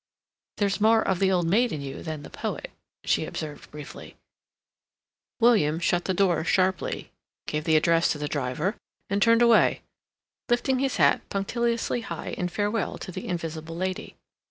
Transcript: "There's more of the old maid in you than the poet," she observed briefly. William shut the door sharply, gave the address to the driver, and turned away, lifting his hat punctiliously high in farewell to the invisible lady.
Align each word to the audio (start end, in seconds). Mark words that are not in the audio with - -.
"There's 0.57 0.81
more 0.81 1.03
of 1.07 1.19
the 1.19 1.31
old 1.31 1.45
maid 1.45 1.71
in 1.71 1.79
you 1.79 2.01
than 2.01 2.23
the 2.23 2.31
poet," 2.31 2.71
she 3.03 3.23
observed 3.23 3.69
briefly. 3.69 4.15
William 5.39 5.79
shut 5.79 6.05
the 6.05 6.13
door 6.15 6.43
sharply, 6.43 7.11
gave 7.45 7.65
the 7.65 7.75
address 7.75 8.11
to 8.13 8.17
the 8.17 8.27
driver, 8.27 8.75
and 9.11 9.21
turned 9.21 9.43
away, 9.43 9.83
lifting 10.49 10.79
his 10.79 10.97
hat 10.97 11.21
punctiliously 11.29 12.01
high 12.01 12.29
in 12.31 12.47
farewell 12.47 12.97
to 12.97 13.11
the 13.11 13.27
invisible 13.27 13.75
lady. 13.75 14.15